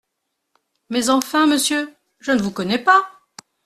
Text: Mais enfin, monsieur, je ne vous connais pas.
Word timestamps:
Mais 0.89 1.11
enfin, 1.11 1.45
monsieur, 1.45 1.95
je 2.17 2.31
ne 2.31 2.41
vous 2.41 2.49
connais 2.49 2.83
pas. 2.83 3.07